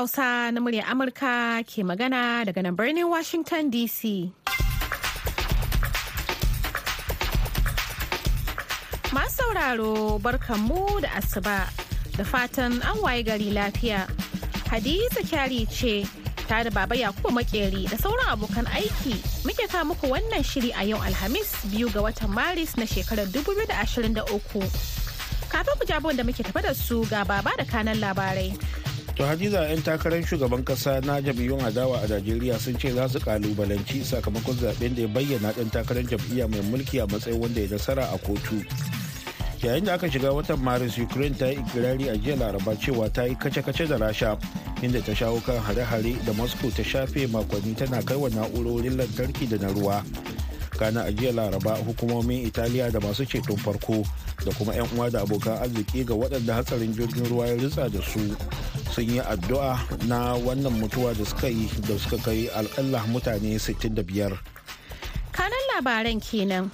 [0.00, 4.32] Hausa na murya Amurka ke magana daga nan birnin Washington DC.
[9.12, 11.68] Masu sauraro barkanmu da asuba
[12.16, 14.08] da fatan an waye gari lafiya.
[14.72, 16.08] Hadiza kyari ce
[16.48, 20.88] ta da baba Yakubu makeri da sauran abokan aiki muke kawo muku wannan shiri a
[20.88, 24.24] yau Alhamis biyu ga watan Maris na shekarar 2023.
[25.52, 28.56] Kafin ku jabon da muke tafa da su ga baba da kanan labarai.
[29.16, 33.18] To Hadiza 'yan takarar shugaban kasa na jam'iyyun adawa a Najeriya sun ce za su
[33.20, 37.68] kalubalanci sakamakon zaɓen da ya bayyana ɗan takarar jam'iyya mai mulki a matsayin wanda ya
[37.68, 38.64] nasara a kotu.
[39.62, 43.24] Yayin da aka shiga watan Maris Ukraine ta yi ikirari a jiya Laraba cewa ta
[43.28, 44.38] yi kace-kace da Rasha
[44.80, 49.44] inda ta shawo kan hare-hare da Moscow ta shafe makonni tana kai wa na'urorin lantarki
[49.50, 50.00] da na ruwa.
[50.78, 54.00] Kana a jiya Laraba hukumomin Italiya da masu ceton farko
[54.44, 58.00] da kuma 'yan uwa da abokan arziki ga waɗanda hatsarin jirgin ruwa ya ritsa da
[58.00, 58.20] su
[58.94, 64.38] sun yi addu'a na wannan mutuwa da suka yi da suka kai alƙalla mutane 65
[65.32, 66.70] Kanan labaran kenan.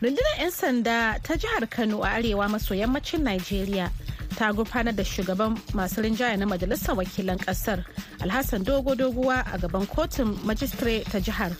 [0.00, 3.90] Rundunar 'yan sanda ta jihar Kano a arewa maso yammacin Najeriya
[4.36, 7.84] ta gurfanar da shugaban masu rinjaya na majalisar wakilan ƙasar
[8.24, 11.52] Alhassan Dogo Doguwa a gaban kotun majistare ta jihar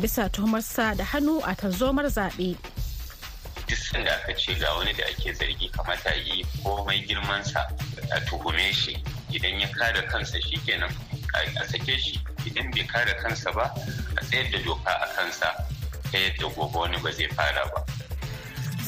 [0.00, 2.56] bisa tuhumarsa da hannu a tarzomar zaɓe.
[3.72, 7.60] Duk sanda aka ce ga wani da ake zargi kamata yi komai girmansa
[8.12, 8.92] a tuhume shi.
[9.32, 10.92] Idan ya kare kansa shikenan
[11.32, 12.20] a sake shi.
[12.44, 13.72] Idan bai kare kansa ba
[14.18, 15.48] a tsayar da doka a kansa
[16.12, 17.80] ta yadda gobe wani ba zai fara ba.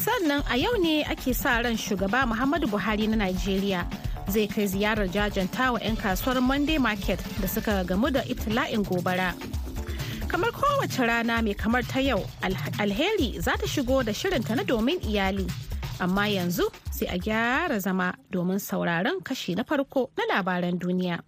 [0.05, 3.89] Sannan a yau ne ake sa ran shugaba Muhammadu Buhari na Najeriya
[4.29, 9.33] zai kai ziyarar jajanta wa 'yan kasuwar Monday Market da suka gamu da ibtila'in gobara.
[10.35, 12.19] Kamar kowace rana mai kamar ta yau
[12.83, 15.47] alheri za ta shigo da shirinta na domin iyali.
[16.03, 21.21] Amma yanzu sai a gyara zama domin sauraron kashi na farko na labaran duniya.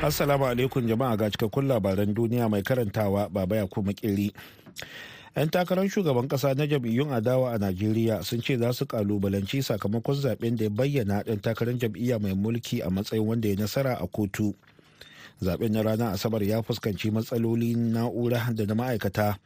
[0.00, 4.32] Assalamu alaikum jama'a ga cikakkun labaran duniya mai karantawa baba ya kuma kiri
[5.36, 10.16] 'yan takarar shugaban kasa na jam'iyyun adawa a najeriya sun ce za su kalubalanci sakamakon
[10.16, 14.06] zaɓen da ya bayyana ɗan takarar jam'iyya mai mulki a matsayin wanda ya nasara a
[14.08, 14.56] kotu.
[15.42, 19.36] Zaɓen na ranar asabar ya fuskanci matsaloli na'ura da na ma'aikata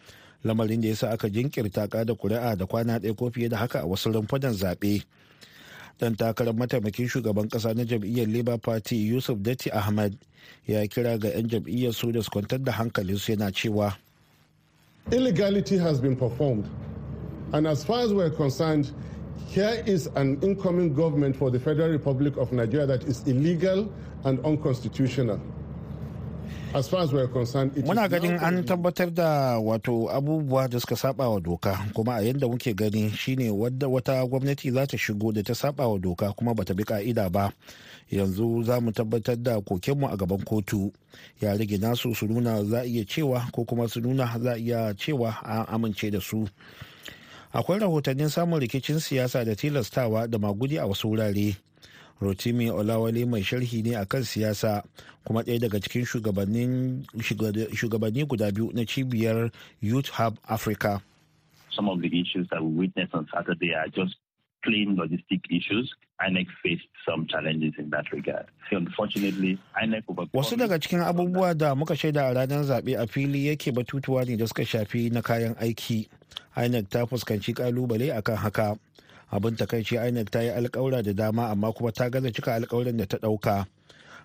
[0.45, 3.81] lamarin da ya sa aka jinkirta da kuri'a da kwana ɗaya ko fiye da haka
[3.81, 5.03] a wasu rumfunan zaɓe.
[5.99, 10.17] Dan takarar mataimakin shugaban ƙasa na jam'iyyar labour party yusuf datti ahmad
[10.67, 13.95] ya kira ga 'yan jam'iyyar su da su kwantar da hankalinsu yana cewa
[15.13, 16.69] illegality has been performed.
[17.53, 18.93] And as far as we're concerned
[19.51, 23.93] here is an incoming government for the federal republic of nigeria that is illegal
[24.25, 26.60] and unconstitutional as far as we're concerned it
[27.85, 32.49] muna ganin an tabbatar da wato abubuwa da suka saba wa doka kuma a yadda
[32.49, 36.55] muke gani shine wadda wata gwamnati za ta shigo da ta saba wa doka kuma
[36.55, 37.53] bata bi ka'ida ba.
[38.11, 40.93] Yanzu za mu tabbatar da kokenmu a gaban kotu.
[41.41, 45.35] Ya rage nasu su nuna za iya cewa ko kuma su nuna za iya cewa
[45.43, 46.47] an amince da su.
[47.53, 51.57] Akwai rahotannin samun rikicin siyasa da tilastawa da magudi a wasu wurare.
[52.21, 54.83] Rotimi olawale mai sharhi ne a kan siyasa
[55.25, 59.51] kuma ɗaya daga cikin shugabanni guda biyu na cibiyar
[59.81, 61.01] youth hub africa
[61.75, 64.17] some of the issues that we witnessed on Saturday are just
[64.65, 65.93] plain logistic issues.
[66.21, 68.47] INEC faced some challenges in that regard.
[68.71, 70.05] Unfortunately, INEC
[70.35, 74.37] wasu daga cikin abubuwa da muka shaida a ranar zaɓe a fili yake batutuwa ne
[74.37, 76.09] da suka shafi na kayan aiki
[76.57, 78.77] inec ta fuskanci ƙalubale akan haka
[79.31, 83.07] abin takaici inec ta yi alkawura da dama amma kuma ta gaza cika alkawarin da
[83.07, 83.67] ta ɗauka.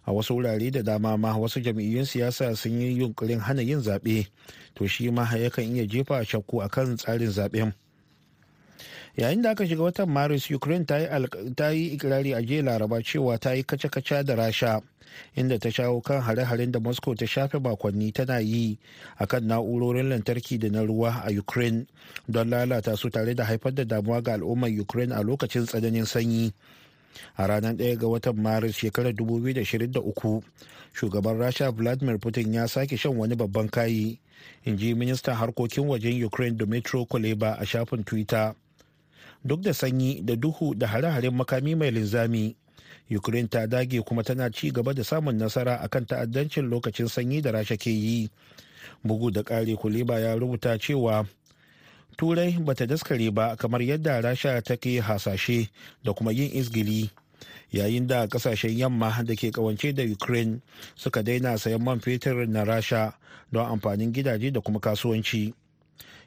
[0.08, 4.28] A wasu wurare da dama ma wasu jam'iyyun siyasa sun yi yunkurin hana yin zaɓe.
[4.76, 7.74] To shi ma yakan iya jefa shakku akan tsarin zaɓen.
[9.18, 10.86] Yayin da aka shiga watan maris ukraine
[11.56, 14.82] ta yi ikirari a jiya laraba cewa ta yi kace-kace da rasha
[15.36, 18.78] inda ta shawo kan hare-haren da moscow ta shafe makonni tana yi
[19.20, 21.88] akan na'urorin lantarki da na ruwa a ukraine
[22.28, 26.52] don lalata su tare da haifar da damuwa ga al'ummar ukraine a lokacin tsananin sanyi.
[27.38, 30.42] A ranar 1 ga watan maris shekarar 2023
[30.94, 34.20] shugaban rasha vladimir putin ya sake shan wani babban kayi
[34.68, 38.52] in ji ministan harkokin wajen ukraine dmitry kuleba a shafin twitter.
[39.46, 42.56] Duk da sanyi da duhu da hare-haren makami mai linzami.
[43.10, 47.52] Ukraine ta dage kuma tana ci gaba da samun nasara akan ta'addancin lokacin sanyi da
[47.54, 48.30] rasha ke yi.
[49.06, 51.28] Bugu da ƙari kuleba ya rubuta cewa
[52.18, 55.70] turai bata daskare ba kamar yadda rasha take hasashe
[56.04, 57.10] da kuma yin izgili.
[57.72, 60.62] Yayin da ƙasashen yamma da ke kawance da ukraine
[60.96, 63.14] suka daina sayan man fetur na rasha
[63.52, 65.54] don amfanin gidaje da kuma kasuwanci.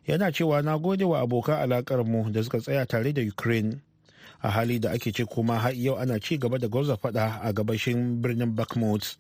[0.09, 3.81] Yana cewa na gode wa abokan alakar mu da suka tsaya tare da ukraine.
[4.43, 7.53] A hali da ake ce kuma har yau ana ci gaba da gauza fada a
[7.53, 9.17] gabashin birnin bakhmut.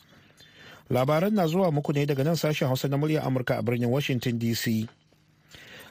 [0.91, 4.39] Labaran na zuwa muku ne daga nan sashen hausa na murya amurka a birnin washington
[4.39, 4.89] dc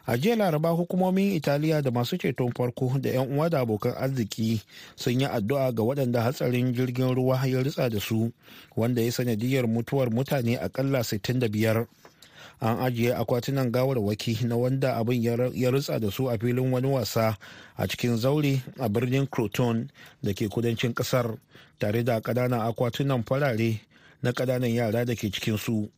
[0.07, 4.61] a jiya laraba hukumomin italiya da masu ceton farko da 'yan uwa da abokan arziki
[4.95, 8.31] sun yi addu'a ga waɗanda hatsarin jirgin ruwa ya ritsa da su
[8.75, 11.85] wanda ya sanadiyar mutuwar mutane akalla 65
[12.61, 15.23] an ajiye akwatunan gawarwaki na wanda abin
[15.53, 17.37] ya ritsa da su a filin wani wasa
[17.77, 19.89] a cikin zaure a birnin croton
[20.23, 21.37] da ke kudancin ƙasar
[21.79, 23.79] tare da ƙananan akwatunan farare
[24.23, 25.89] na ƙananan yara da ke cikin su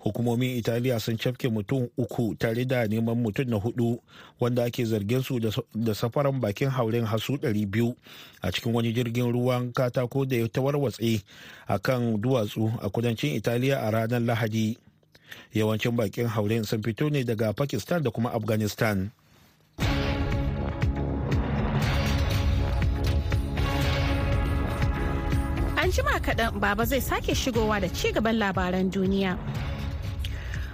[0.00, 3.98] hukumomin italiya sun cafke mutum uku tare da neman mutum na huɗu
[4.40, 5.40] wanda ake zargin su
[5.74, 7.94] da safaran bakin hauren hasu 200
[8.42, 11.22] a cikin wani jirgin ruwan katako da ya tawarwatse
[11.68, 14.78] a kan duwatsu a kudancin italiya a ranar lahadi.
[15.54, 19.10] Yawancin bakin hauren sun fito ne daga pakistan da kuma afghanistan.
[25.80, 29.38] An jima kaɗan baba zai sake shigowa da ci gaban labaran duniya.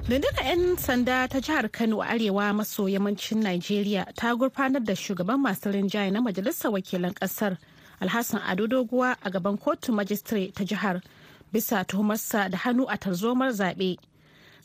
[0.08, 5.40] Rundunar 'yan sanda ta jihar kano a arewa maso yammacin nigeria ta gurfanar da shugaban
[5.42, 7.56] masu rinjaye na majalisar wakilan ƙasar
[8.00, 11.02] alhassan ado doguwa a gaban kotun majistare ta jihar
[11.52, 13.98] bisa tuhumarsa da hannu a tarzomar zaɓe.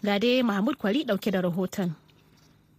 [0.04, 1.92] Ga dai mahmud kwari ɗauke da rahoton.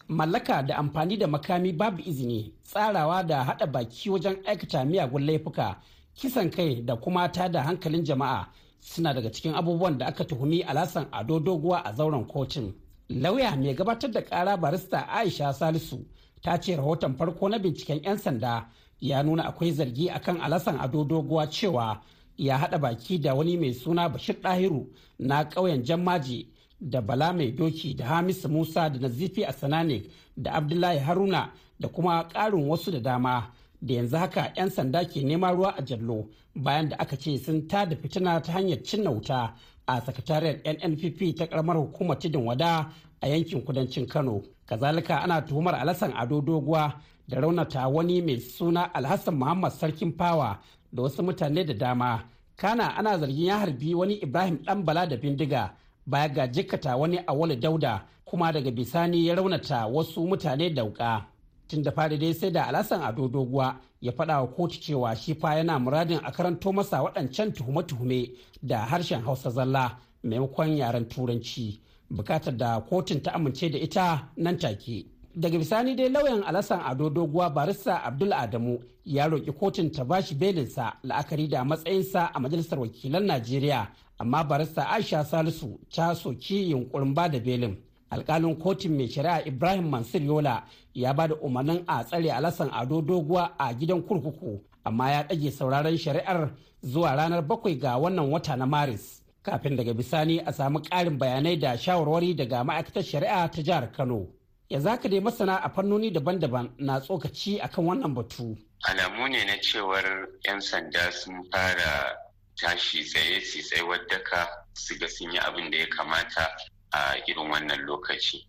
[0.09, 5.77] Mallaka da amfani da makami babu izini tsarawa da haɗa baki wajen aikata miyagun laifuka
[6.15, 8.47] kisan kai da kuma tada hankalin jama'a
[8.81, 12.75] suna daga cikin abubuwan da aka tuhumi alasan ado doguwa a zauren kotun.
[13.09, 16.05] Lauya mai gabatar da kara barista aisha salisu
[16.43, 18.67] ta ce rahoton farko na binciken 'yan sanda
[19.01, 22.03] ya nuna akwai zargi akan alasan ado doguwa cewa
[22.37, 24.87] ya haɗa baki da wani mai suna bashir ɗahiru
[25.19, 26.49] na ƙauyen jammaji
[26.91, 30.03] da bala mai doki da hamisu musa da nazifi asanane
[30.37, 33.53] da abdullahi haruna da kuma ƙarin wasu da dama.
[33.83, 37.67] Da yanzu haka 'yan sanda ke neman ruwa a jallo bayan da aka ce sun
[37.69, 39.55] tada fitina ta hanyar cinna wuta
[39.87, 42.91] a sakatariyar nnpp ta karamar hukumar tidin wada
[43.21, 44.43] a yankin kudancin kano.
[44.67, 46.95] Kazalika ana tuhumar alasan ado doguwa
[47.29, 50.59] da raunata wani mai suna alhassan muhammad sarkin fawa
[50.93, 52.23] da wasu mutane da dama.
[52.57, 55.75] Kana ana zargin ya harbi wani ibrahim dan bala da bindiga
[56.07, 61.25] baya ga jikkata wani awali dauda kuma daga bisani ya raunata wasu mutane da wuka
[61.69, 65.35] tun da fari dai sai da alasan ado doguwa ya faɗa wa kotu cewa shi
[65.35, 68.31] fa yana muradin a karanto masa waɗancan tuhume-tuhume
[68.63, 71.81] da harshen hausa zalla maimakon yaren turanci.
[72.11, 75.07] Bukatar da kotun ta amince da ita nan take.
[75.37, 80.35] Daga bisani dai lauyan alasan ado doguwa barista abdul adamu ya roƙi kotun ta bashi
[80.35, 83.89] belinsa la'akari da matsayinsa a majalisar wakilan najeriya.
[84.19, 87.77] Amma barista aisha salisu ta soki yunkurin ba da belin.
[88.11, 90.65] Alkalin kotun mai shari'a ibrahim mansur yola
[90.95, 95.51] ya ba da umarnin a tsare alasan ado doguwa a gidan kurkuku amma ya ɗage
[95.51, 96.51] sauraron shari'ar
[96.83, 99.23] zuwa ranar bakwai ga wannan wata na maris.
[99.43, 104.27] Kafin daga bisani a samu ƙarin bayanai da shawarwari daga ma'aikatar shari'a ta jihar kano.
[104.73, 108.57] Ya zaka dai masana a fannoni daban-daban na tsokaci akan wannan batu.
[108.89, 112.17] Alamu ne na cewar 'yan sanda sun fara
[112.57, 116.49] tashi tsaye su tsayuwar daka su ga sun yi abin da ya kamata
[116.93, 118.47] a irin wannan lokaci.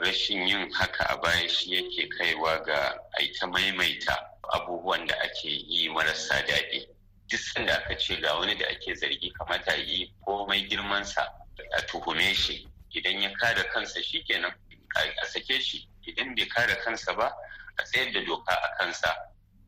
[0.00, 4.16] Rashin yin haka a baya shi yake kaiwa ga aita maimaita
[4.56, 6.88] abubuwan da ake yi marasa daɗi.
[7.28, 11.20] Duk sanda aka ce ga wani da ake zargi kamata yi komai girmansa
[11.76, 12.64] a tuhume shi.
[12.96, 14.52] Idan ya kare kansa shikenan
[15.22, 17.30] a sake shi idan bai kare kansa ba
[17.78, 19.08] a tsayar da doka a kansa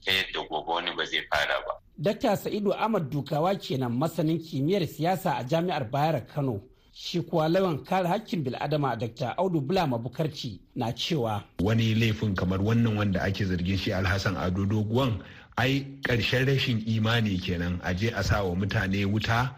[0.04, 1.72] ta yadda gobe wani ba zai fara ba.
[1.98, 6.60] Dakta Sa'idu Ahmad Dukawa kenan masanin kimiyyar siyasa a Jami'ar Bayar Kano.
[6.92, 9.34] Shi kuwa lawan kare hakkin bil'adama Dr.
[9.38, 11.42] Audu Bulama Bukarci na cewa.
[11.62, 15.22] Wani laifin kamar wannan wanda ake zargin shi Alhassan Ado Doguwan
[15.58, 19.50] ai ƙarshen rashin imani kenan a je a sa wa mutane wuta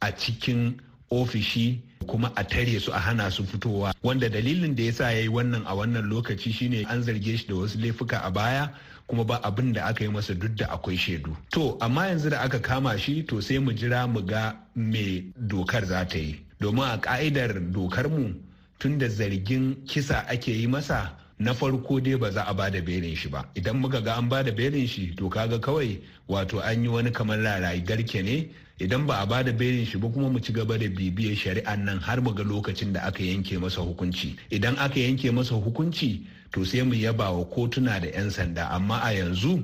[0.00, 0.78] a cikin
[1.10, 3.92] ofishi kuma a tare su a hana su fitowa.
[4.02, 7.46] Wanda dalilin da ya sa ya yi wannan a wannan lokaci shine an zarge shi
[7.46, 8.68] da wasu laifuka a baya
[9.08, 11.36] kuma ba abin da aka yi masa duk da akwai shaidu.
[11.50, 15.84] To amma yanzu da aka kama shi to sai mu jira mu ga me dokar
[15.84, 16.40] za ta yi.
[16.60, 18.34] Domin a ka'idar dokar mu
[18.78, 22.80] tun da zargin kisa ake yi masa na farko dai ba za a ba da
[22.80, 23.44] belin shi ba.
[23.54, 27.10] Idan muka ga an ba da belin shi to kaga kawai wato an yi wani
[27.10, 30.52] kamar larayi garke ne idan ba a ba da belin shi ba kuma mu ci
[30.52, 34.76] gaba da bibiyar shari'an nan har mu ga lokacin da aka yanke masa hukunci idan
[34.78, 39.10] aka yanke masa hukunci to sai mu yaba wa kotuna da 'yan sanda amma a
[39.12, 39.58] yanzu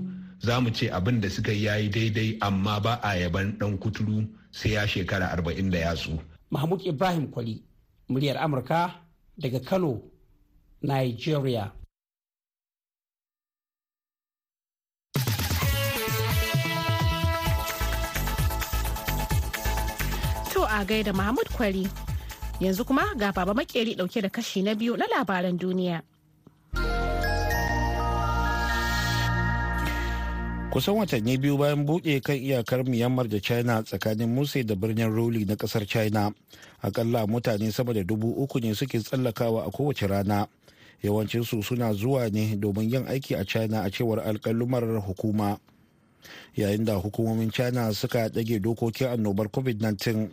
[0.44, 4.26] za mu ce abin da suka yi yayi daidai amma ba a yaban dan kuturu
[4.50, 6.18] sai ya shekara arba'in da yatsu.
[6.50, 7.62] Mahmud Ibrahim Kwali,
[8.08, 8.94] muryar Amurka
[9.38, 10.02] daga Kano,
[10.82, 11.72] Nigeria.
[20.80, 21.86] A gaida Mahmud Kwari.
[22.60, 26.02] Yanzu kuma ga baba makeri ɗauke da kashi na biyu na labaran duniya.
[30.74, 35.44] kusan watanni biyu bayan buɗe kan iyakar myanmar da china tsakanin musa da birnin roli
[35.44, 36.34] na ƙasar china
[36.82, 40.48] akalla mutane sama da dubu uku ne suke tsallakawa a kowace rana
[41.02, 45.58] yawancinsu suna zuwa ne domin yin aiki a china a cewar alkalumar hukuma
[46.56, 50.28] yayin da hukumomin china suka ɗage dokokin annobar covid-19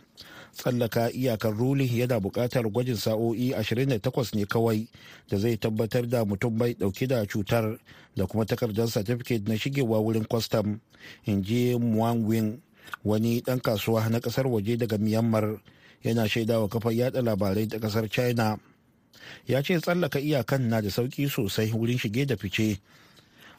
[0.56, 4.88] tsallaka iyakar ruli yana buƙatar gwajin sa'o'i 28 ne kawai
[5.28, 7.78] da zai tabbatar da mutum bai ɗauke da cutar
[8.16, 10.80] da kuma takardar certificate na shigewa wurin kwastam
[11.24, 12.60] in ji wing
[13.04, 15.60] wani ɗan kasuwa na ƙasar waje daga myanmar.
[16.04, 18.58] Yana shaidawa kafar yada labarai ta ƙasar china.
[19.46, 22.78] Ya ce tsallaka iyakan na da sauƙi sosai wurin shige da fice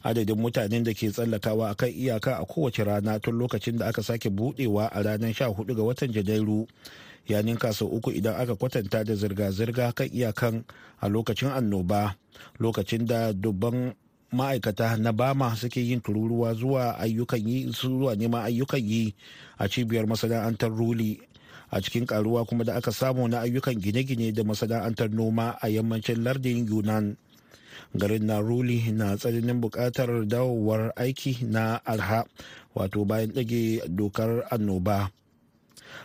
[0.04, 4.30] adadin mutanen da ke tsallakawa akan iyaka a kowace rana tun lokacin da aka sake
[4.30, 6.68] budewa a ranar 14 ga watan janairu.
[7.24, 10.68] Ya ninka sau uku idan aka kwatanta da zirga-zirga kan iyakan
[11.00, 12.20] a lokacin annoba
[12.60, 13.96] lokacin da dubban
[14.36, 19.16] ma'aikata na bama suke yin tururuwa zuwa ayyukan yi zuwa neman ayyukan yi
[19.56, 21.22] a cibiyar masana'antar ruli.
[21.72, 26.20] A cikin karuwa kuma da aka samu na ayyukan gine-gine da masana'antar noma a yammacin
[26.28, 27.16] lardin yunan
[27.96, 32.26] garin na ruli na tsananin buƙatar dawowar aiki na arha
[32.76, 35.10] wato bayan ɗage dokar annoba.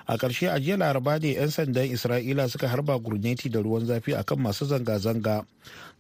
[0.07, 4.15] A ƙarshe a jiya laraba ne 'yan sandan isra'ila suka harba gurneti da ruwan zafi
[4.15, 5.45] akan masu zanga-zanga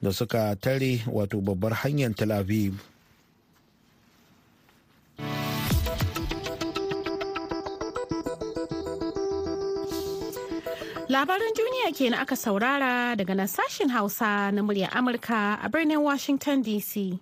[0.02, 2.74] da suka tare wato babbar hanyar tel aviv.
[11.08, 16.60] Labaran duniya kenan aka saurara daga nan sashen Hausa na muryar Amurka a birnin Washington
[16.62, 17.16] DC.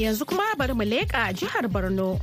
[0.00, 2.16] Yanzu kuma bari mu leƙa jihar Borno.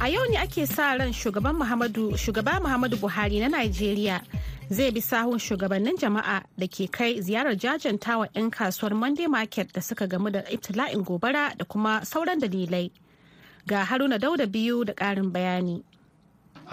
[0.00, 4.24] A yau ne ake sa ran shugaba Muhammadu Buhari na Najeriya
[4.70, 9.80] zai bi sahun shugabannin jama'a da ke kai ziyarar jajantawa 'yan kasuwar monday market da
[9.80, 12.90] suka gamu da ibtila'in gobara da kuma sauran dalilai.
[13.66, 15.82] Ga haruna dauda biyu da ƙarin bayani.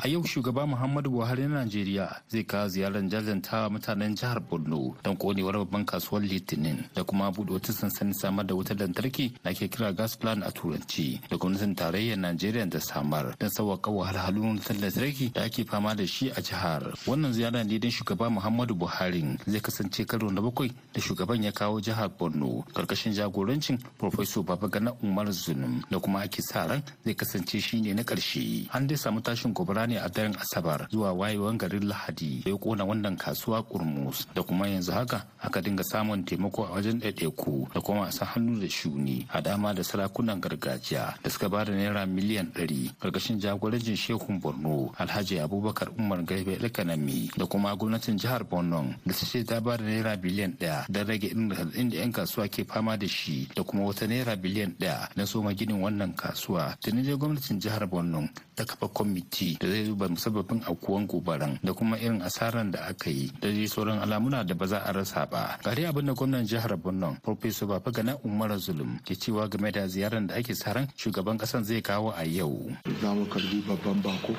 [0.03, 5.17] A yau shugaba muhammadu buhari na najeriya zai kawo ziyarar jajantawa mutanen jihar borno don
[5.17, 9.67] konewar babban kasuwar litinin da kuma buɗe wata sansanin samar da wutar lantarki da ke
[9.67, 14.77] kira gas plan a turanci da gwamnatin tarayyar najeriya da samar don sauwaƙa wahalhalun wutar
[14.77, 16.93] lantarki da ake fama da shi a jihar.
[17.07, 21.51] Wannan ziyara ne don shugaba muhammadu buhari zai kasance karo na bakwai da shugaban ya
[21.51, 27.15] kawo jihar borno ƙarƙashin jagorancin professor babagana umar zulum da kuma ake sa ran zai
[27.15, 28.69] kasance shine na ƙarshe.
[28.73, 32.57] An dai samu tashin gobara ne a daren asabar zuwa wayewan garin lahadi da ya
[32.57, 34.27] kona wannan kasuwa kurmus.
[34.35, 38.59] Da kuma yanzu haka aka dinga samun taimako a wajen ɗaiɗaiku da kuma a hannu
[38.59, 43.39] da shuni a dama da sarakunan gargajiya da suka ba da naira miliyan ɗari ƙarƙashin
[43.39, 49.25] jagorancin shehun borno alhaji abubakar umar garbe alkanami da kuma gwamnatin jihar borno da su
[49.25, 53.07] ce ta ba da naira biliyan ɗaya don rage inda 'yan kasuwa ke fama da
[53.07, 56.75] shi da kuma wata naira biliyan ɗaya na soma ginin wannan kasuwa.
[56.81, 61.97] Tuni dai gwamnatin jihar borno ta kafa kwamiti da duba musabbabin aukuwan gobaran da kuma
[61.97, 65.57] irin asaran da aka yi da dai sauran alamuna da ba za a rasa ba.
[65.63, 70.25] Gari abin da gwamnan jihar borno professor babagana umar zulum ke cewa game da ziyarar
[70.27, 72.71] da ake saran shugaban kasan zai kawo a yau.
[73.01, 74.33] Za mu karɓi babban bako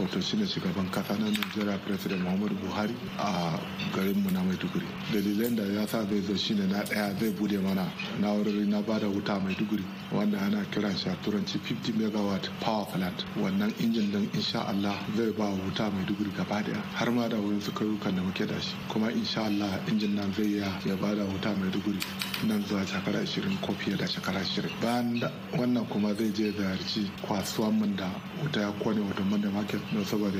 [0.00, 3.58] wato shine shugaban kasa na najeriya president muhammadu buhari a
[3.94, 4.86] garin mu na maiduguri.
[5.12, 7.86] Dalilan da ya sa zai zo shine na ɗaya zai buɗe mana
[8.20, 12.86] na'urori na ba da wuta maiduguri wanda ana kiran shi a turanci 50 megawatt power
[12.92, 13.24] plant.
[13.36, 16.82] Wannan injin din insha Allah zai ba wuta maiduguri gaba ɗaya.
[16.98, 18.74] Har ma da wurin sukarukan da muke da shi.
[18.90, 22.02] Kuma insha Allah injin nan zai ya ya ba da wuta maiduguri
[22.48, 26.50] nan zuwa shekara 20 ko fiye da shekara 20 bayan da wannan kuma zai je
[26.50, 28.10] ziyarci kasuwan mun da
[28.42, 30.38] wuta ya ƙone wata manda market don saboda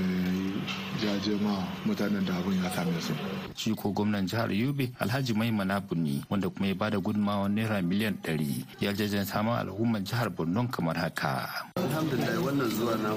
[0.99, 3.14] jaje ma mutanen da abin ya same su.
[3.54, 7.78] Shi ko gwamnan jihar yobe alhaji maimana bunni wanda kuma ya ba da gudunmawa naira
[7.82, 11.46] miliyan 100 ya jajanta ma al'ummar jihar borno kamar haka.
[11.78, 13.14] Alhamdulillah wannan zuwa na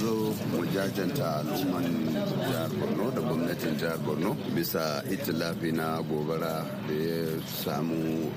[0.00, 1.86] zo mu jajanta al'umman
[2.46, 8.30] jihar borno da gwamnatin jihar borno bisa itilafi na gobara da ya samu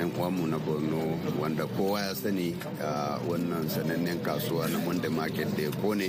[0.00, 5.48] yan uwanmu na borno wanda kowa ya sani a wannan sanannen kasuwa na monday market
[5.56, 6.08] da ya ƙone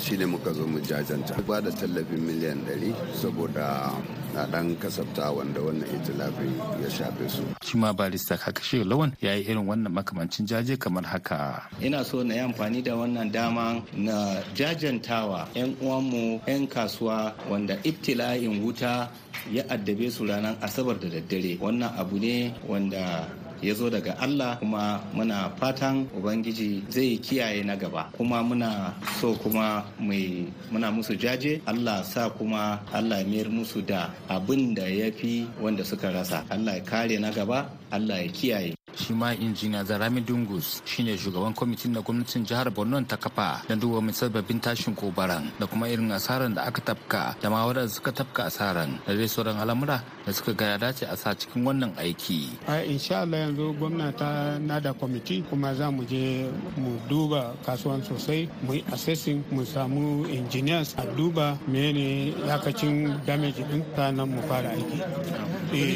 [0.00, 1.34] shi ne muka zo mu jajanta.
[1.46, 3.90] Ba da tallafin miliyan 100 saboda
[4.34, 6.52] na dan kasafta wanda wannan itilafin
[6.84, 7.42] ya shafe su.
[7.64, 11.68] Shi ma barista kakashe lawan ya yi irin wannan makamancin jaje kamar haka.
[11.80, 17.76] Ina so na yi amfani da wannan dama na jajantawa 'yan uwanmu 'yan kasuwa wanda
[17.84, 19.08] ibtila'in wuta
[19.50, 21.58] ya addabe su ranar asabar da daddare.
[21.58, 23.26] Wannan abu ne wanda
[23.62, 28.10] ya zo daga Allah kuma muna fatan Ubangiji zai kiyaye na gaba.
[28.16, 31.62] Kuma muna so kuma mai muna musu jaje.
[31.66, 36.44] Allah sa kuma Allah ya mayar musu da abin da ya fi wanda suka rasa.
[36.50, 38.72] Allah ya kare na gaba Allah ya kiyaye.
[38.94, 43.80] Shi ma injiniya zarami dungus shine shugaban kwamitin da gwamnatin jihar borno ta kafa don
[43.80, 48.12] duba musabbabin tashin gobaran da kuma irin asaran da aka tafka da ma wadanda suka
[48.12, 51.96] tafka asaran da dai sauran al'amura da suka ga ya dace a sa cikin wannan
[51.96, 52.52] aiki.
[52.68, 58.04] A insha Allah yanzu gwamna ta nada kwamiti kuma za mu je mu duba kasuwan
[58.04, 63.82] sosai mu yi assessing mu samu engineers a duba mene yakacin damage ɗin
[64.16, 65.00] nan mu fara aiki.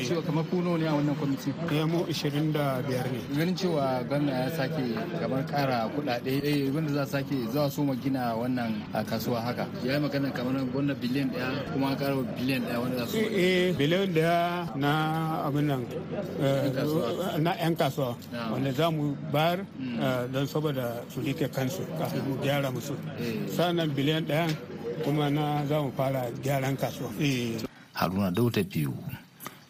[0.09, 1.53] Cewa kamar kuno ne a wannan kwamiti?
[1.87, 3.21] Mu 25 ne.
[3.37, 4.83] Ganin cewa gwamna ya sake
[5.21, 9.67] kamar kara kudade eh wanda za sake zuwa so gina wannan kasuwa haka.
[9.85, 13.73] Ya yi magana kamar gwamna biliyan ɗaya kuma kara biliyan ɗaya wanda za su eh
[13.79, 14.39] biliyan ɗaya
[14.77, 14.91] na
[15.47, 15.83] abin nan
[17.43, 18.17] na yan kasuwa
[18.53, 19.65] wanda za mu bayar
[20.33, 22.95] don saboda su riƙe kansu kafin mu gyara musu.
[23.57, 24.47] Sannan biliyan ɗaya
[25.05, 27.11] kuma na za mu fara gyaran kasuwa.
[27.95, 28.93] Haruna dauda biyu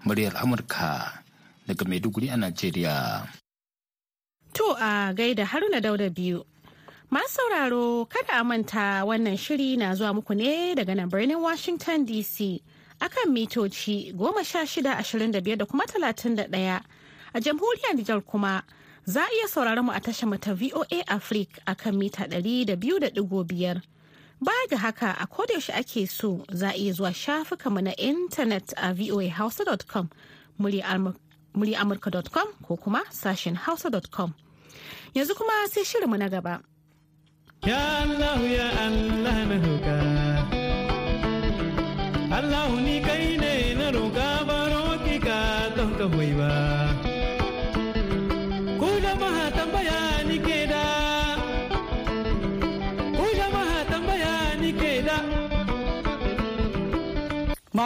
[0.07, 1.23] muryar amurka
[1.67, 3.27] daga maiduguri a najeriya.
[4.55, 6.45] To a gaida haruna dauda biyu.
[7.11, 12.07] Masu sauraro kada a manta wannan shiri na zuwa muku ne daga nan birnin washington
[12.07, 12.63] dc
[13.01, 16.83] akan mitoci goma sha shida ashirin da biyar da kuma talatin da ɗaya.
[17.35, 18.63] A jamhuriyar Nijar kuma
[19.05, 22.99] za a iya sauraron mu a tashar mata VOA Africa akan mita ɗari da biyu
[22.99, 23.83] da ɗigo biyar.
[24.41, 28.93] Baya ga haka a kodayaushe ake so za a iya zuwa shafukanmu na intanet a
[28.95, 30.09] voahausa.com
[31.75, 34.35] amurka.com ko kuma sashen hausa.com.
[35.15, 36.61] Yanzu kuma sai shirinmu na gaba.
[37.65, 39.99] Ya Allah ya Allah na roƙa.
[42.37, 46.76] Allah ni kai ne na roƙa baro ki ka don ka ba.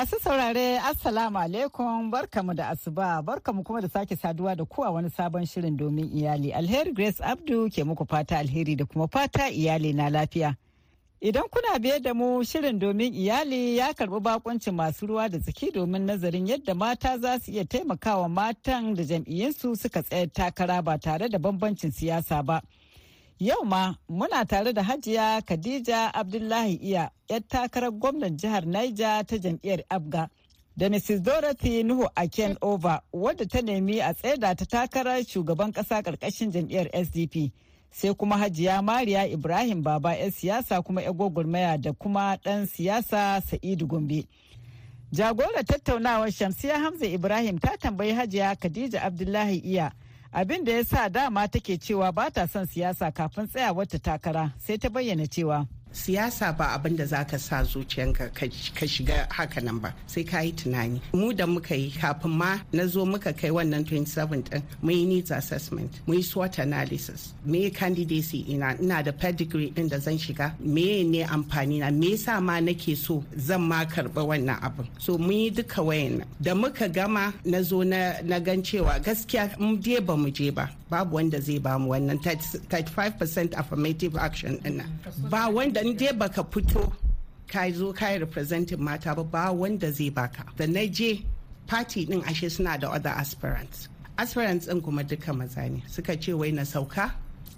[0.01, 5.11] Masu saurare Assalamu alaikum barkamu da asuba barkamu kuma da sake saduwa da kuwa wani
[5.11, 9.93] sabon shirin domin iyali alheri Grace Abdu ke muku fata alheri da kuma fata iyali
[9.93, 10.55] na lafiya.
[11.21, 15.71] Idan kuna biye da mu shirin domin iyali ya karɓi bakuncin masu ruwa da tsaki
[15.71, 20.99] domin nazarin yadda mata za su iya taimakawa matan da jam'iyyinsu suka tsayar takara ba
[20.99, 22.63] tare da bambancin siyasa ba.
[23.41, 29.37] Yau ma muna tare da Hajiya Khadija Abdullahi Iya, 'yar takarar gwamnan jihar Niger ta
[29.39, 30.29] jam'iyyar Abga,
[30.77, 31.23] da Mrs.
[31.25, 36.91] Dorothy Nuhu Aken Over, wadda ta nemi a tsaida ta takarar shugaban ƙasa ƙarƙashin jam'iyyar
[36.93, 37.51] SDP.
[37.91, 43.41] Sai kuma Hajiya Mariya Ibrahim Baba 'yar siyasa kuma 'yar gwagwarmaya da kuma ɗan siyasa
[43.41, 44.27] Sa'idu Gombe.
[45.13, 49.93] Jagorar tattaunawar Shamsiya Hamza Ibrahim ta tambayi Hajiya Khadija Abdullahi Iya.
[50.33, 54.79] Abin da ya sa dama take cewa ba ta son siyasa kafin tsayawarta takara sai
[54.79, 55.67] ta bayyana cewa.
[55.93, 60.53] Siyasa ba abin da zaka sa zuciyanka ka shiga haka nan ba sai ka yi
[60.53, 61.01] tunani.
[61.13, 65.05] Mu da muka yi kafin ma na zo muka kai wannan 27 din mun yi
[65.07, 67.35] needs assessment mun yi SWOT analysis.
[67.45, 72.11] Me candidacy ina ina da pedigree din da zan shiga me ne amfani na me
[72.17, 74.87] yasa ma nake so zan ma karɓa wannan abin.
[74.99, 79.81] So mun yi duka wayan da muka gama na zo na gan cewa gaskiya mun
[79.83, 80.69] je ba mu je ba.
[80.91, 84.83] Babu wanda zai ba mu wannan 35% affirmative action ɗin
[85.31, 86.93] ba wanda in dai baka fito
[87.51, 90.45] ka zo ka yi representing mata ba ba wanda zai baka.
[90.57, 91.23] Da na je
[91.67, 93.89] party din ashe suna da other aspirants.
[94.19, 95.83] Aspirants din kuma duka maza ne.
[95.89, 97.11] Suka ce wai na sauka.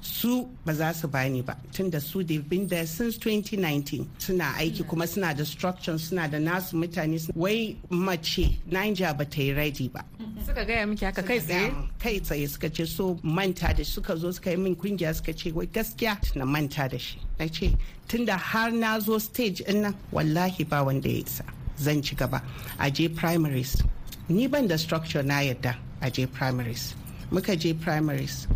[0.02, 1.56] Su ba za su bani ba.
[1.72, 6.38] Tunda su they've been there since 2019 suna aiki kuma suna da structure suna da
[6.38, 7.18] nasu mutane.
[7.34, 10.04] Wai mace Niger ba ta yi ready ba.
[10.44, 11.72] Suka gaya miki haka kai tsaye?
[11.98, 15.52] kai tsaye suka ce so manta da suka zo suka yi min ƙungiya suka ce
[15.52, 16.18] wai gaskiya?
[16.36, 17.18] Na manta da shi.
[17.38, 17.72] Na ce
[18.08, 21.44] tunda har na zo stage ɗin nan wallahi ba wanda ya isa.
[21.78, 22.42] Zan ci gaba.
[22.78, 23.80] A je primaries.
[24.28, 26.94] Ni ban da structure na yadda a je primaries.
[27.30, 28.46] Muka je primaries.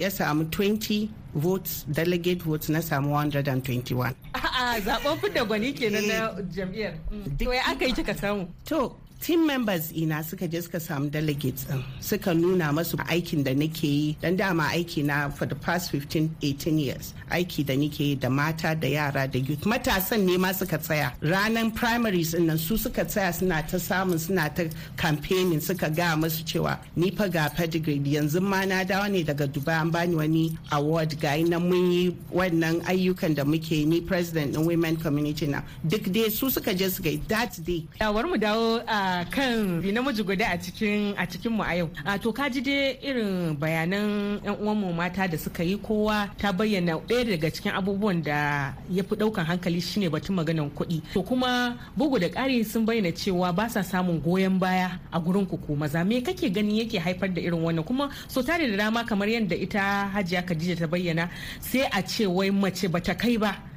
[0.00, 6.18] Ya samu 20 votes delegate votes na samu 121 a'a zaɓen fidda gwani kenan na
[6.54, 6.94] jam'iyyar.
[7.38, 8.48] To ya aka yi kika samu?
[8.64, 13.52] To team members ina suka je suka samu delegates din suka nuna masu aikin da
[13.54, 14.16] nake yi.
[14.20, 18.28] Dan dama aiki na for the past 15 18 years aiki da nake yi da
[18.30, 19.64] mata da yara da youth.
[19.64, 21.12] Matasan ne ma suka tsaya.
[21.20, 24.62] Ranar primaries ɗin nan su suka tsaya suna ta samun suna ta
[24.96, 29.46] campaigning suka ga masu cewa ni fa ga pedigree yanzu ma na dawo ne daga
[29.46, 31.20] dubai an bani wani award.
[31.20, 36.04] Ga nan mun yi wannan ayyukan da muke ni president din women community na duk
[36.14, 40.46] dai su suka je suka yi that day yawar mu dawo a kan namiji guda
[40.54, 41.88] a cikin a cikin mu a yau.
[42.06, 46.28] A to ka ji dai irin bayanan yan uwan mu mata da suka yi kowa
[46.38, 51.02] ta bayyana ɗaya daga cikin abubuwan da ya fi ɗaukan hankali shine batun maganan kuɗi.
[51.14, 55.46] To kuma bugu da ƙari sun bayyana cewa ba sa samun goyon baya a gurin
[55.46, 56.04] ku maza.
[56.04, 57.84] Me kake gani yake haifar da irin wannan?
[57.86, 61.28] Kuma so tare da dama kamar yadda ita hajiya khadija ta bayyana
[61.60, 63.69] sai a ce wai mace bata kai ba.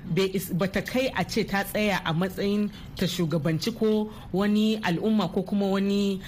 [0.53, 5.67] Bata kai a ce ta tsaya a matsayin ta shugabanci ko wani al'umma ko kuma
[5.67, 6.19] wani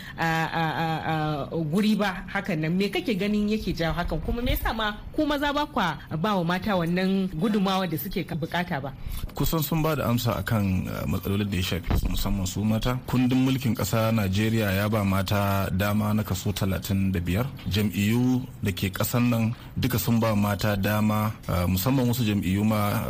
[1.72, 2.72] guri ba hakan nan.
[2.78, 4.20] Me kake ganin yake jawo hakan?
[4.26, 8.24] Kuma me yasa ma ku maza ba kwa ba wa mata wannan gudumawa da suke
[8.36, 8.94] buƙata ba?
[9.36, 12.98] Kusan sun ba da amsa akan matsalolin da ya shafi musamman su mata.
[13.08, 19.30] Kundin mulkin kasa najeriya ya ba mata dama na kaso 35 jam'iyyu da ke kasan
[19.30, 19.44] nan
[19.78, 21.32] duka sun ba mata dama
[21.68, 23.06] musamman wasu jam'iyyu ma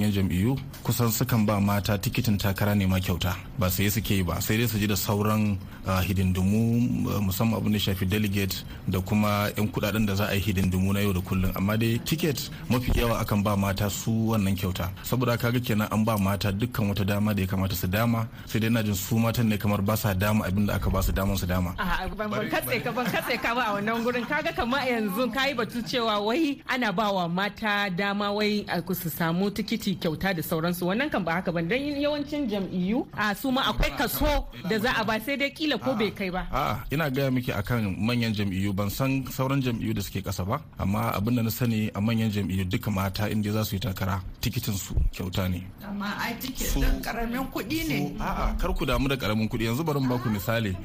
[0.00, 3.36] manya-manyan jam'iyyu kusan sukan ba mata tikitin takara ne ma kyauta.
[3.60, 5.58] Ba sai suke yi ba sai dai su ji da sauran
[6.06, 10.92] hidindimu musamman abin da shafi delegate da kuma 'yan kuɗaɗen da za a yi hidindimu
[10.92, 11.52] na yau da kullum.
[11.56, 14.88] Amma dai tiket mafi yawa akan ba mata su wannan kyauta.
[15.04, 18.20] Saboda kaga kenan an ba mata dukkan wata dama da ya kamata su dama.
[18.48, 21.00] Sai dai na jin su matan ne kamar ba sa dama abin da aka ba
[21.06, 21.70] su daman su dama.
[22.16, 24.24] Ban katse ka ban katse ka ba a wannan gurin.
[24.30, 28.64] Kaga kamar yanzu kayi batu cewa wai ana ba wa mata dama wai
[29.00, 30.86] su samu tikiti kyauta da sauransu.
[30.86, 34.90] Wannan kan ba haka ban dan yawancin jam'iyyu a su ma akwai kaso da za
[35.00, 36.42] a ba sai dai kila ko bai kai ba.
[36.52, 38.72] A'a ina gaya miki akan manyan jam'iyyu.
[38.72, 42.30] Ban san sauran jam'iyyu da suke kasa ba amma abin da na sani a manyan
[42.30, 45.60] jam'iyyu duka mata inda za su yi takara tikitin su kyauta ne.
[45.88, 47.98] Amma ai tiket din ƙaramin kuɗi ne.
[48.20, 49.64] a'a kar ku damu da ƙaramin kuɗi.
[49.70, 50.76] Yanzu bari ba ku misali.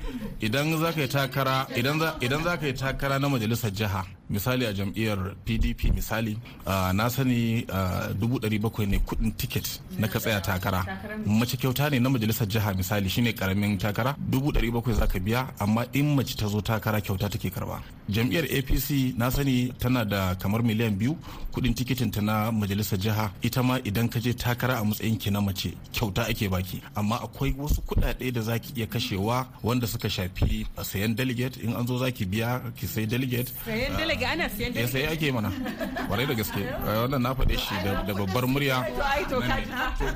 [0.41, 4.73] Idan za ka yi takara idan za ka yi takara na majalisar jiha misali a
[4.73, 6.37] jam'iyyar pdp misali
[6.93, 7.65] na sani
[8.19, 10.83] dubu ɗari bakwai ne kuɗin tiket na ka tsaya takara.
[11.25, 14.15] Mace kyauta ne na majalisar jiha misali shine ƙaramin takara.
[14.17, 17.81] Dubu ɗari bakwai za ka biya amma in mace ta zo takara kyauta take karɓa
[18.09, 21.17] jam'iyyar apc na sani tana da kamar miliyan biyu
[21.53, 23.31] kuɗin tiketin ta na majalisar jiha.
[23.41, 27.15] Ita ma idan ka je takara a matsayin ki na mace kyauta ake baki amma
[27.21, 31.57] akwai wasu kuɗaɗe da zaki iya kashewa wanda suka shafi sayan delegate.
[31.63, 33.51] In an zo zaki biya ki sai delegate
[34.15, 35.49] daga ana siyan da sai ake mana.
[36.07, 36.61] Kwarai da gaske.
[37.01, 38.77] Wannan na faɗe shi da babbar murya.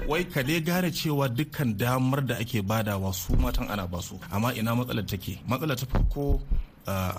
[0.10, 4.16] Wai ka dai gane cewa dukkan damar da ake badawa su matan ana ba su
[4.36, 5.34] amma ina matsalar take?
[5.50, 6.26] Matsalar ta farko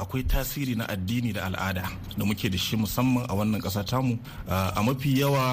[0.02, 1.84] akwai tasiri na addini da al'ada
[2.18, 4.14] da muke da shi musamman a wannan ƙasa tamu.
[4.48, 5.44] A mafi yawa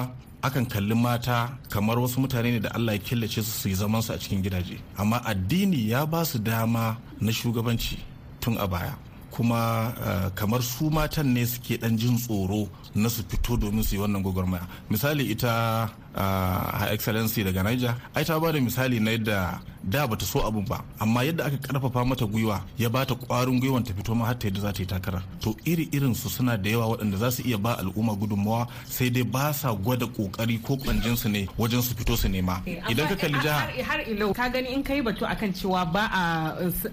[0.46, 1.38] akan kalli mata
[1.72, 4.40] kamar wasu mutane ne da Allah ya killace su su yi zaman su a cikin
[4.44, 4.76] gidaje.
[4.96, 7.96] Amma addini ya ba su dama na shugabanci
[8.40, 8.94] tun a baya.
[9.30, 13.94] Kuma uh, kamar su matan ne suke dan jin tsoro na su fito domin su
[13.96, 14.66] yi wannan gwagwarmaya.
[14.90, 17.94] Misali ita her excellency daga niger.
[18.14, 21.56] Ai ta ba da misali na yadda da bata so abun ba amma yadda aka
[21.56, 24.80] ƙarfafa mata gwiwa ya bata kwarin gwiwan ta fito ma har ta yadda za ta
[24.82, 25.22] yi takarar.
[25.40, 29.10] To iri irin su suna da yawa waɗanda za su iya ba al'umma gudunmawa sai
[29.10, 32.60] dai ba sa gwada ƙoƙari ko kwanjin su ne wajen su fito su nema.
[32.90, 36.22] Idan ka kalli jiha har ilo ka gani in kai batu akan cewa ba a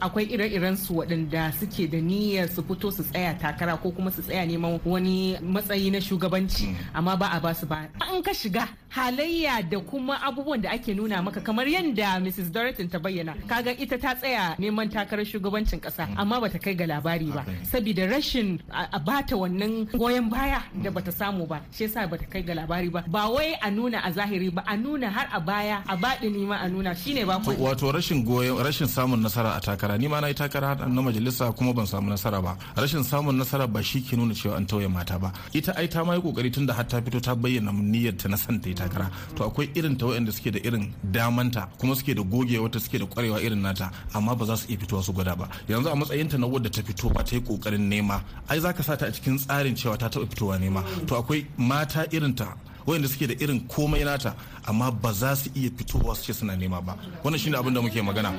[0.02, 4.22] akwai ire-iren su waɗanda suke da niyyar su fito su tsaya takara ko kuma su
[4.22, 7.90] tsaya neman wani matsayi na shugabanci amma ba a ba su ba.
[8.00, 12.48] An ka shiga halayya da kuma abubuwan da ake nuna maka kamar yadda Mrs.
[12.52, 13.34] Dorothy ta bayyana.
[13.48, 17.44] Kaga ita ta tsaya neman takarar shugabancin kasa amma bata kai ga labari ba.
[17.72, 22.42] Saboda rashin a bata wannan goyon baya da bata samu ba shi yasa bata kai
[22.48, 23.04] ga labari ba.
[23.08, 26.46] Ba wai a nuna a zahiri ba a nuna har a baya a baɗi ni
[26.50, 30.00] ma a nuna shine ba wato rashin goyon rashin samun nasara a takara.
[30.00, 32.54] Ni ma na yi takara na majalisa kuma ban samu nasara ba.
[32.82, 35.30] Rashin samun nasara ba shi ke nuna cewa an tauye mata ba.
[35.58, 38.38] Ita ai ta ma yi ƙoƙari tunda har ta fito ta bayyana niyyar ta na
[38.38, 39.10] san ta yi takara.
[39.36, 43.00] To akwai irin ta wayanda suke da irin damanta kuma suke da goge wata suke
[43.00, 45.50] da kwarewa irin nata amma ba za su iya fitowa su gwada ba.
[45.68, 48.84] Yanzu a matsayin ta na wadda ta fito ba ta yi ƙoƙarin nema ai zaka
[48.84, 50.84] sa ta a cikin tsarin cewa ta taba fitowa nema.
[51.08, 55.50] To akwai mata irin ta wayanda suke da irin komai nata amma ba za su
[55.56, 56.96] iya fitowa su ce suna nema ba.
[57.24, 58.32] Wannan shine abin da muke magana.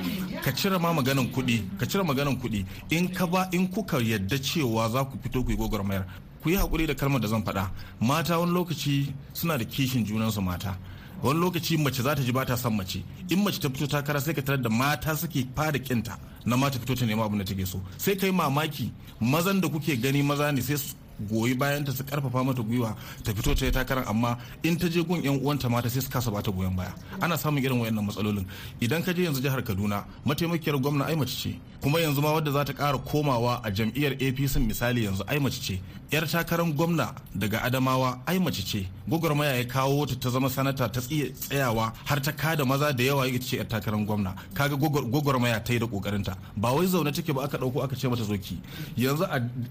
[0.43, 2.65] Ka cire ma maganan kuɗi ka cire maganan kuɗi.
[2.91, 6.05] In ka ba in kuka yadda cewa za ku fito ku yi gwagwarmayar
[6.47, 7.69] ku yi haƙuri da kalmar da zan faɗa.
[7.99, 10.77] Mata wani lokaci suna da kishin junansu mata.
[11.21, 13.03] Wani lokaci mace za ta ji ba ta son mace.
[13.29, 16.79] In mace ta fito takara sai ka tarar da mata suke fara kinta na mata
[16.79, 17.81] fito ta nema abin da take so.
[17.97, 20.77] Sai kai mamaki mazan da kuke gani maza ne sai
[21.19, 24.87] goyi bayan ta su ƙarfafa mata gwiwa ta fito ta yi takarar amma in ta
[24.87, 26.93] je gun yan uwanta mata sai su kasa bata goyon baya.
[27.21, 28.45] Ana samun irin wayannan matsalolin.
[28.79, 31.59] Idan ka je yanzu jihar Kaduna mataimakiyar gwamna ai mace ce.
[31.81, 35.59] Kuma yanzu ma wadda za ta kara komawa a jam'iyyar APC misali yanzu ai mace
[35.61, 35.81] ce.
[36.11, 38.87] Yar takarar gwamna daga Adamawa ai mace ce.
[39.07, 43.27] Gwagwarmaya ya kawo ta ta zama sanata ta tsayawa har ta kada maza da yawa
[43.27, 44.35] ita ce yar takarar gwamna.
[44.53, 48.07] Kaga gwagwarmaya ta yi da kokarinta ba wai zaune take ba aka ɗauko aka ce
[48.07, 48.57] mata zoki
[48.97, 49.23] yanzu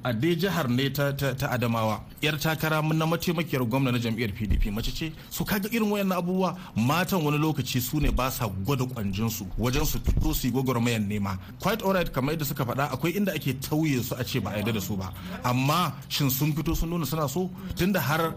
[0.04, 1.12] a dai jihar ne ta
[1.50, 5.12] adamawa yar takara na mataimakiyar gwamna na jam'iyyar pdp mace ce.
[5.30, 9.46] Su kaga irin wayannan abubuwa matan wani lokaci su ne ba sa gwada kwanjin su
[9.58, 11.38] wajen su fito su yi gwagwarmayar nema.
[11.60, 14.56] Quite alright kamar yadda suka faɗa akwai inda ake tauye su a ce ba a
[14.58, 15.12] yarda da su ba.
[15.44, 17.50] Amma shin sun fito sun nuna suna so?
[17.76, 18.34] Tunda har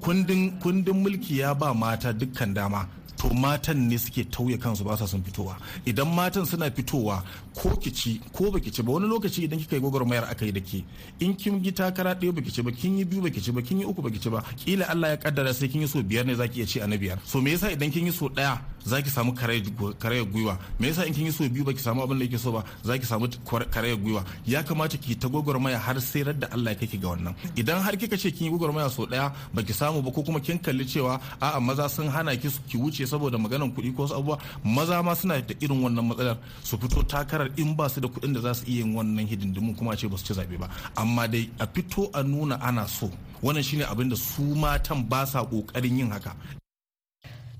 [0.00, 2.86] kundin mulki ya ba mata dukkan dama.
[3.22, 5.56] To matan ne suke tauye kansu ba sa son fitowa.
[5.86, 7.22] Idan matan suna fitowa
[7.54, 10.60] ko kici ko baki ci ba wani lokaci idan kika yi gwagwarmayar aka yi da
[10.60, 10.82] ke
[11.20, 13.78] in kin yi takara ɗaya baki ci ba kin yi biyu baki ci ba kin
[13.78, 16.34] yi uku baki ci ba kila Allah ya kaddara sai kin yi so biyar ne
[16.34, 17.18] zaki iya ci a na biyar.
[17.24, 20.58] So me yasa idan kin yi so ɗaya zaki samu karayar gwiwa?
[20.80, 23.06] Me yasa in kin yi so biyu baki samu abin da yake so ba zaki
[23.06, 23.28] samu
[23.70, 24.24] karayar gwiwa?
[24.46, 27.34] Ya kamata ki ta gwagwarmaya har sai da Allah ya kai ki ga wannan.
[27.56, 30.58] Idan har kika ce kin yi gwagwarmaya so ɗaya baki samu ba ko kuma kin
[30.58, 34.38] kalli cewa a'a maza sun hana ki ki wuce saboda maganan kuɗi ko wasu abubuwa
[34.64, 36.36] maza ma suna da irin wannan matsalar.
[36.62, 39.74] Su fito takarar in ba su da kuɗin da za su iya yin wannan hidindimun
[39.76, 40.68] kuma ce ba su ci zaɓe ba.
[40.96, 43.10] Amma dai a fito a nuna ana so.
[43.42, 46.32] Wannan shine abin da su matan ba sa ƙoƙarin yin haka.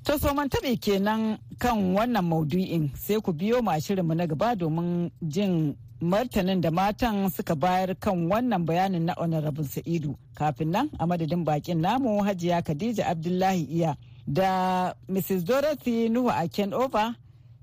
[0.05, 2.91] To soman taɓe kenan kan wannan maudu'in?
[2.97, 8.29] Sai ku biyo ma shirinmu na gaba domin jin martanin da matan suka bayar kan
[8.29, 10.17] wannan bayanin na honorable sa'idu.
[10.35, 13.95] Kafin nan a madadin bakin namu hajiya khadija abdullahi iya.
[14.27, 17.15] Da mrs dorothy nuhu a over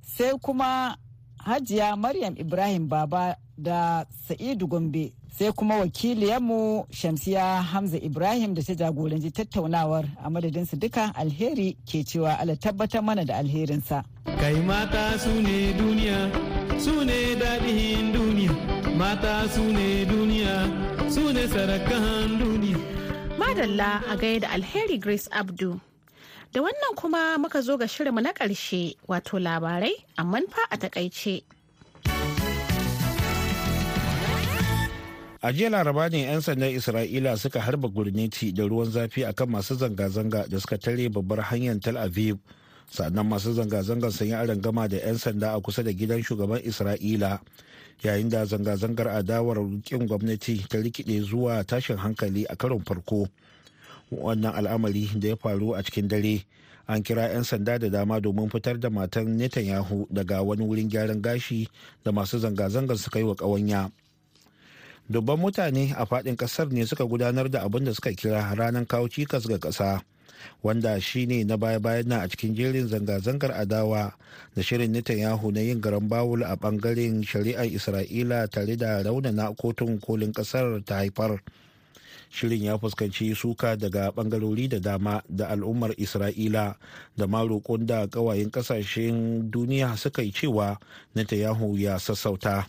[0.01, 0.97] sai kuma
[1.45, 8.73] hajiya maryam ibrahim baba da sa'idu gombe sai kuma wakiliyarmu shamsiya hamza ibrahim da ta
[8.75, 10.05] jagoranci tattaunawar.
[10.23, 14.03] A madadinsu duka alheri ke cewa ala tabbatar mana da alherinsa.
[14.39, 16.17] Kai mata su ne duniya
[16.79, 18.51] su ne daɗin duniya.
[18.97, 20.55] Mata su ne duniya
[21.11, 22.77] su ne sarakan duniya.
[23.39, 25.79] Madalla a gaida alheri grace abdu.
[26.51, 31.43] Da wannan kuma muka zo ga shirinmu na ƙarshe wato labarai amma fa a taƙaice.
[35.41, 39.75] A jiya laraba ne 'yan sandan Isra'ila suka harba gurneti da ruwan zafi akan masu
[39.77, 42.39] zanga-zanga da suka tare babbar hanyar Tel Aviv.
[42.91, 47.39] Sannan masu zanga-zangar sun yi gama da 'yan sanda a kusa da gidan shugaban Isra'ila.
[48.03, 53.29] Yayin da zanga-zangar adawar kin gwamnati ta rikide zuwa tashin hankali a karon farko.
[54.11, 56.45] Wannan al'amari da ya faru a cikin dare.
[56.89, 61.21] An kira 'yan sanda da dama domin fitar da matan netanyahu daga wani wurin gyaran
[61.21, 61.69] gashi
[62.03, 63.91] da masu zanga-zangar suka yi wa ƙawanya.
[65.09, 69.07] Dubban mutane a faɗin ƙasar ne suka gudanar da abin da suka kira ranar kawo
[69.09, 70.01] cikas ga ƙasa
[70.63, 74.13] wanda shi ne na baya-bayan na a cikin jerin zanga-zangar adawa
[74.55, 79.99] da shirin netanyahu na yin garan bawul a ɓangaren shari'ar isra'ila tare da raunana kotun
[79.99, 81.41] kolin ƙasar ta haifar.
[82.29, 86.75] Shirin ya fuskanci suka daga bangarori da dama da al'ummar isra'ila
[87.17, 90.77] da ma roƙon da ƙawayen ƙasashen duniya suka yi cewa
[91.15, 92.67] netanyahu ya sassauta.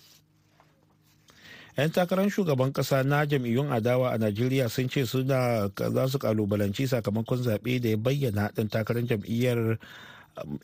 [1.80, 6.84] 'yan takarar shugaban kasa na jam'iyyun adawa a najeriya sun ce suna za su kalubalanci
[6.84, 9.78] sakamakon zaɓe da ya bayyana ɗan takarar jam'iyyar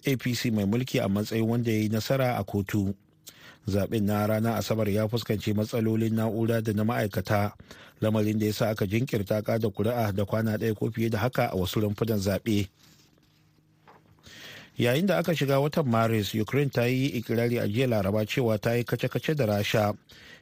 [0.04, 2.92] apc mai mulki a matsayin wanda ya yi nasara a kotu.
[3.66, 7.52] Zaɓen na ranar asabar ya fuskanci matsalolin na'ura da na ma'aikata
[8.00, 11.46] lamarin da ya sa aka jinkirta kada kuri'a da kwana ɗaya ko fiye da haka
[11.50, 12.68] a wasu rumfunan zaɓe.
[14.78, 18.74] Yayin da aka shiga watan maris ukraine ta yi ikirari a jiya laraba cewa ta
[18.76, 19.94] yi kace-kace da rasha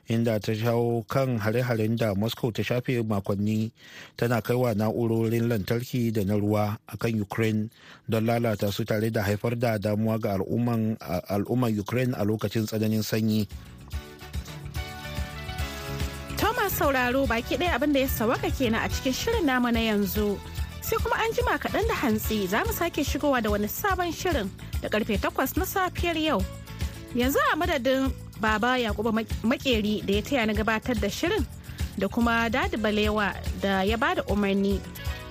[0.09, 3.73] inda ta shawo kan hare-haren da moscow ta shafe makonni
[4.17, 7.71] tana kaiwa na'urorin lantarki da na ruwa a kan ukraine
[8.09, 13.49] don lalata su tare da haifar da damuwa ga al'umman ukraine a lokacin tsananin sanyi.
[16.37, 20.37] Thomas sauraro baki ɗaya abin da ya sawaka kenan a cikin shirin namu na yanzu.
[20.85, 24.51] Sai kuma an jima kaɗan da hantsi za mu sake shigowa da wani sabon shirin
[24.83, 26.45] da ƙarfe 8 na safiyar yau.
[27.17, 28.13] Yanzu a madadin
[28.45, 29.11] baba yakuba
[29.43, 31.45] makeri da ya taya na gabatar da shirin
[31.97, 34.77] da kuma daɗi balewa da ya ba da umarni.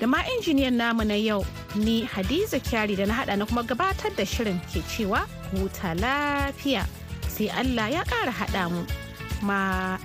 [0.01, 1.45] Da ma injiniyan namu na yau
[1.75, 5.21] ni hadiza kyari da na hada na kuma gabatar da shirin ke cewa
[5.53, 6.87] huta lafiya.
[7.29, 8.81] Sai allah ya kara hada mu.
[9.45, 9.97] Ma